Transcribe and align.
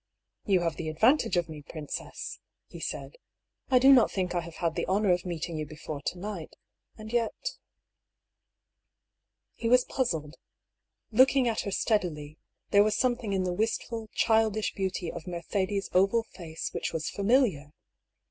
"You 0.47 0.61
have 0.61 0.77
the 0.77 0.89
advantage 0.89 1.37
of 1.37 1.47
me, 1.47 1.61
princess," 1.61 2.39
he 2.65 2.79
said." 2.79 3.17
I 3.69 3.77
do 3.77 3.93
not 3.93 4.09
think 4.09 4.33
I 4.33 4.39
have 4.39 4.55
had 4.55 4.73
the 4.73 4.87
honour 4.87 5.11
of 5.13 5.27
meeting 5.27 5.59
you 5.59 5.67
before 5.67 6.01
to 6.01 6.17
night. 6.17 6.55
And 6.97 7.13
yet" 7.13 7.51
He 9.61 9.69
was 9.69 9.85
puzzled. 9.85 10.37
Looking 11.11 11.47
at 11.47 11.61
her 11.61 11.71
steadily, 11.71 12.39
there 12.71 12.83
was 12.83 12.97
something 12.97 13.31
in 13.31 13.43
the 13.43 13.53
wistful, 13.53 14.09
childish 14.15 14.73
beauty 14.73 15.11
of 15.11 15.27
Mercedes' 15.27 15.91
oval 15.93 16.23
face 16.23 16.73
which 16.73 16.91
was 16.93 17.07
familiar. 17.11 17.71